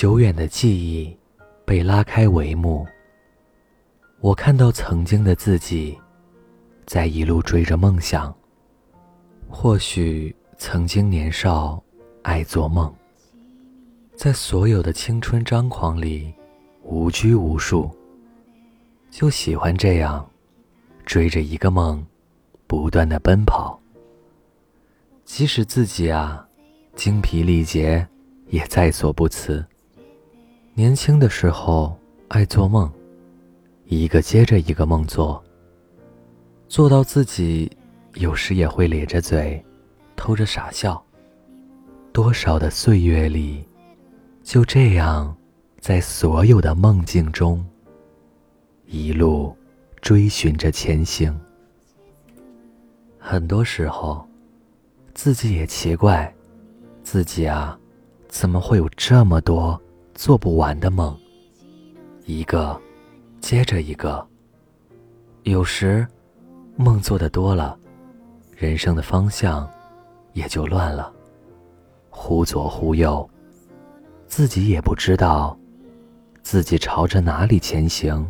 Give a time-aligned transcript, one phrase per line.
[0.00, 1.12] 久远的记忆
[1.64, 2.86] 被拉开帷幕，
[4.20, 5.98] 我看到曾经的自己，
[6.86, 8.32] 在一路追着梦想。
[9.48, 11.82] 或许曾经年少，
[12.22, 12.94] 爱做梦，
[14.14, 16.32] 在所有的青春张狂里，
[16.84, 17.90] 无拘无束，
[19.10, 20.24] 就喜欢这样，
[21.04, 22.06] 追着一个梦，
[22.68, 23.76] 不断的奔跑。
[25.24, 26.46] 即使自己啊，
[26.94, 28.06] 精疲力竭，
[28.46, 29.66] 也在所不辞。
[30.78, 32.88] 年轻的时候爱做梦，
[33.86, 35.42] 一个接着一个梦做，
[36.68, 37.68] 做到自己
[38.14, 39.60] 有时也会咧着嘴，
[40.14, 41.04] 偷着傻笑。
[42.12, 43.66] 多少的岁月里，
[44.44, 45.36] 就这样，
[45.80, 47.66] 在所有的梦境中，
[48.86, 49.52] 一路
[50.00, 51.36] 追寻着前行。
[53.18, 54.24] 很多时候，
[55.12, 56.32] 自己也奇怪，
[57.02, 57.76] 自己啊，
[58.28, 59.76] 怎么会有这么多？
[60.18, 61.16] 做不完的梦，
[62.24, 62.76] 一个
[63.40, 64.26] 接着一个。
[65.44, 66.04] 有时，
[66.74, 67.78] 梦做的多了，
[68.56, 69.70] 人生的方向
[70.32, 71.12] 也就乱了，
[72.10, 73.30] 忽左忽右，
[74.26, 75.56] 自己也不知道
[76.42, 78.28] 自己朝着哪里前行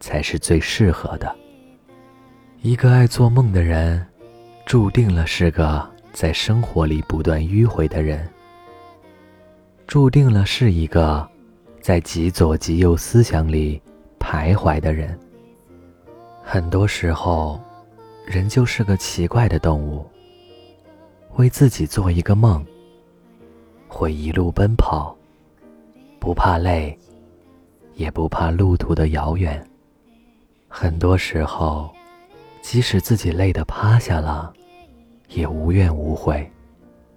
[0.00, 1.34] 才是最适合的。
[2.60, 4.06] 一个爱做梦的人，
[4.66, 8.28] 注定了是个在生活里不断迂回的人。
[9.88, 11.26] 注定了是一个
[11.80, 13.80] 在极左极右思想里
[14.20, 15.18] 徘徊的人。
[16.42, 17.58] 很多时候，
[18.26, 20.06] 人就是个奇怪的动物。
[21.36, 22.62] 为自己做一个梦，
[23.88, 25.16] 会一路奔跑，
[26.20, 26.96] 不怕累，
[27.94, 29.66] 也不怕路途的遥远。
[30.68, 31.90] 很多时候，
[32.60, 34.52] 即使自己累得趴下了，
[35.30, 36.46] 也无怨无悔，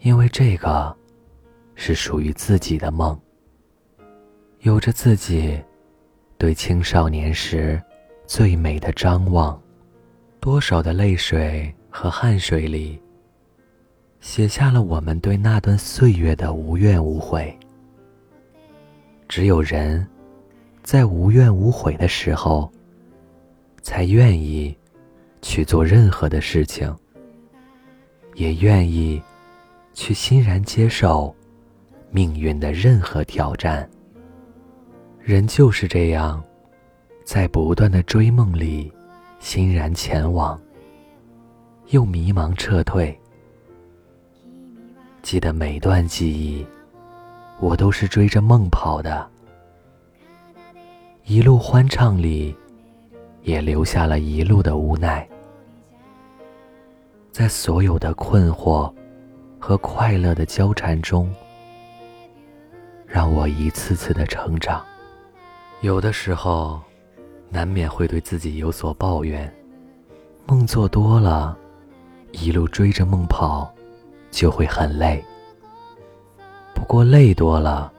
[0.00, 0.92] 因为这个。
[1.76, 3.16] 是属于自己的梦，
[4.60, 5.62] 有着自己
[6.38, 7.80] 对青少年时
[8.26, 9.60] 最美的张望，
[10.40, 13.00] 多少的泪水和汗水里，
[14.20, 17.56] 写下了我们对那段岁月的无怨无悔。
[19.28, 20.04] 只有人，
[20.82, 22.72] 在无怨无悔的时候，
[23.82, 24.76] 才愿意
[25.42, 26.92] 去做任何的事情，
[28.34, 29.22] 也愿意
[29.92, 31.34] 去欣然接受。
[32.10, 33.88] 命运的任何挑战，
[35.20, 36.42] 人就是这样，
[37.24, 38.90] 在不断的追梦里，
[39.38, 40.58] 欣然前往，
[41.88, 43.18] 又迷茫撤退。
[45.20, 46.64] 记得每段记忆，
[47.58, 49.28] 我都是追着梦跑的，
[51.24, 52.56] 一路欢畅里，
[53.42, 55.28] 也留下了一路的无奈。
[57.32, 58.90] 在所有的困惑
[59.58, 61.30] 和快乐的交缠中。
[63.06, 64.84] 让我一次次的成长，
[65.80, 66.82] 有的时候，
[67.48, 69.50] 难免会对自己有所抱怨。
[70.46, 71.56] 梦做多了，
[72.32, 73.72] 一路追着梦跑，
[74.30, 75.24] 就会很累。
[76.74, 77.92] 不过累多了，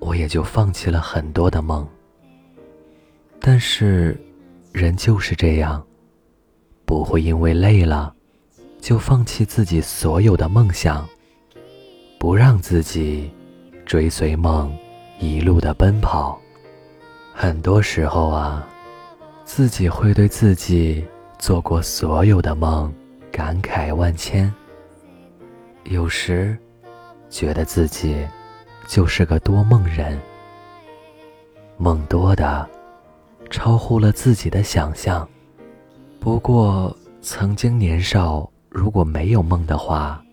[0.00, 1.86] 我也就放弃了很多的梦。
[3.40, 4.18] 但是，
[4.72, 5.84] 人就是这样，
[6.86, 8.14] 不会因为累了，
[8.80, 11.06] 就放弃自己所有的梦想，
[12.18, 13.30] 不让自己。
[13.86, 14.74] 追随梦，
[15.18, 16.40] 一路的奔跑，
[17.34, 18.66] 很多时候啊，
[19.44, 21.04] 自己会对自己
[21.38, 22.92] 做过所有的梦
[23.30, 24.52] 感慨万千。
[25.84, 26.56] 有时，
[27.28, 28.26] 觉得自己
[28.86, 30.18] 就是个多梦人，
[31.76, 32.66] 梦多的
[33.50, 35.28] 超乎了自己的想象。
[36.18, 40.24] 不过，曾经年少，如果没有梦的话，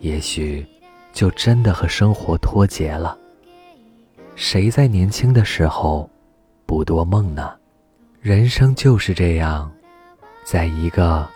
[0.00, 0.66] 也许。
[1.14, 3.16] 就真的和生活脱节了。
[4.34, 6.10] 谁在年轻的时候
[6.66, 7.54] 不多梦呢？
[8.20, 9.70] 人生就是这样，
[10.44, 11.26] 在一个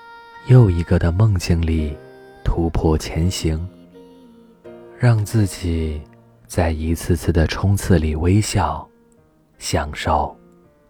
[0.49, 1.97] 又一个的梦境里
[2.45, 3.69] 突破前行，
[4.99, 6.03] 让自己
[6.47, 8.87] 在一次次的冲刺里微笑、
[9.59, 10.37] 享受、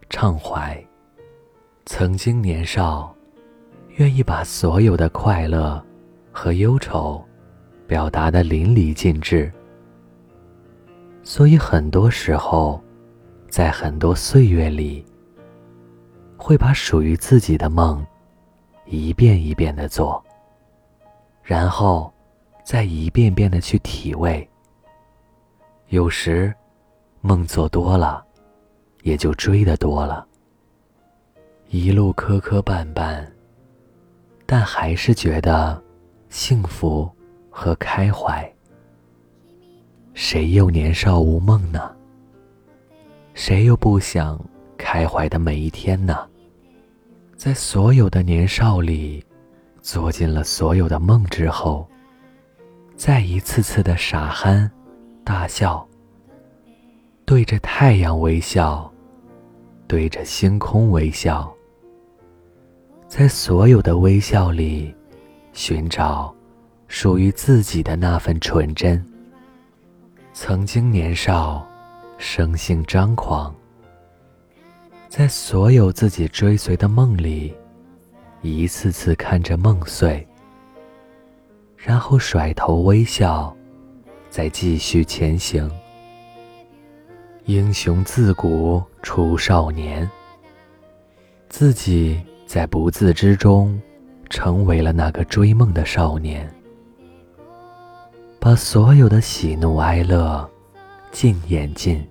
[0.08, 0.82] 畅怀。
[1.84, 3.14] 曾经年少，
[3.96, 5.84] 愿意把所有的快乐
[6.32, 7.22] 和忧愁。
[7.88, 9.50] 表达的淋漓尽致，
[11.22, 12.78] 所以很多时候，
[13.48, 15.02] 在很多岁月里，
[16.36, 18.06] 会把属于自己的梦
[18.84, 20.22] 一遍一遍的做，
[21.42, 22.12] 然后
[22.62, 24.46] 再一遍遍的去体味。
[25.88, 26.54] 有时，
[27.22, 28.22] 梦做多了，
[29.02, 30.26] 也就追的多了，
[31.68, 33.26] 一路磕磕绊绊，
[34.44, 35.82] 但还是觉得
[36.28, 37.10] 幸福。
[37.58, 38.48] 和开怀。
[40.14, 41.90] 谁又年少无梦呢？
[43.34, 44.40] 谁又不想
[44.76, 46.24] 开怀的每一天呢？
[47.36, 49.24] 在所有的年少里，
[49.82, 51.84] 做尽了所有的梦之后，
[52.94, 54.70] 再一次次的傻憨、
[55.24, 55.84] 大笑，
[57.24, 58.88] 对着太阳微笑，
[59.88, 61.52] 对着星空微笑，
[63.08, 64.94] 在所有的微笑里，
[65.52, 66.32] 寻找
[66.88, 69.04] 属于自己的那份纯真。
[70.32, 71.66] 曾经年少，
[72.16, 73.54] 生性张狂。
[75.08, 77.54] 在所有自己追随的梦里，
[78.42, 80.26] 一次次看着梦碎，
[81.76, 83.54] 然后甩头微笑，
[84.30, 85.70] 再继续前行。
[87.44, 90.08] 英雄自古出少年，
[91.48, 93.80] 自己在不自知中
[94.28, 96.48] 成为了那个追梦的少年，
[98.40, 100.48] 把所有的喜怒哀乐
[101.10, 102.06] 尽演尽，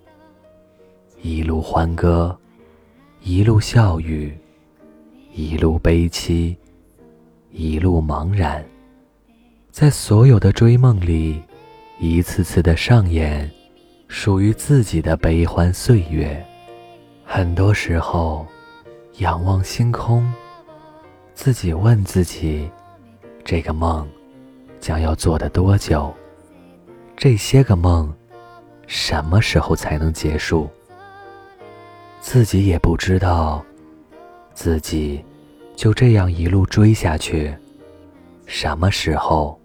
[1.21, 2.37] 一路欢歌。
[3.23, 4.37] 一路笑语，
[5.33, 6.55] 一路悲凄，
[7.51, 8.63] 一路茫然，
[9.69, 11.41] 在所有的追梦里，
[11.99, 13.49] 一次次的上演
[14.07, 16.45] 属于自己的悲欢岁月。
[17.25, 18.45] 很多时候，
[19.17, 20.31] 仰望星空，
[21.33, 22.69] 自己问自己：
[23.43, 24.07] 这个梦
[24.79, 26.13] 将要做的多久？
[27.15, 28.13] 这些个梦
[28.85, 30.69] 什么时候才能结束？
[32.19, 33.63] 自己也不知道，
[34.53, 35.23] 自己
[35.75, 37.55] 就这样一路追下去，
[38.45, 39.59] 什么时候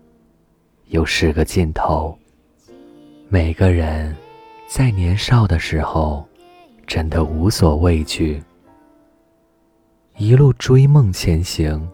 [0.89, 2.17] 又是个尽头？
[3.29, 4.15] 每个人
[4.69, 6.27] 在年少的时候，
[6.87, 8.43] 真的无所畏惧，
[10.17, 11.89] 一路追梦前行，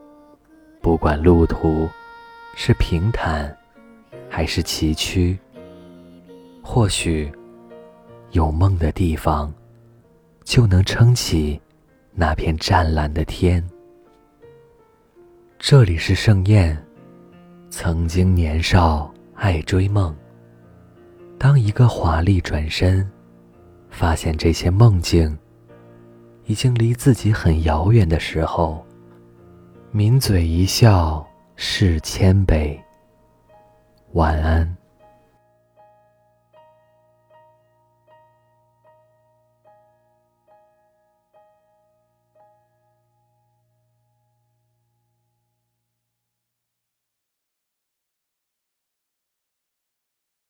[0.81, 1.89] 不管路途
[2.61, 3.57] 是平坦
[4.29, 5.39] 还是崎岖，
[6.61, 7.31] 或许
[8.33, 9.55] 有梦的地方。
[10.43, 11.61] 就能撑起
[12.15, 13.65] 那片湛蓝的天。
[15.57, 16.77] 这里是盛宴，
[17.71, 20.13] 曾经年少爱追梦。
[21.39, 23.09] 当一个华丽转身，
[23.89, 25.39] 发现这些梦境
[26.47, 28.85] 已经离自己很遥远的时候，
[29.93, 31.25] 抿嘴一笑
[31.61, 32.79] 是谦卑。
[34.13, 34.78] 晚安。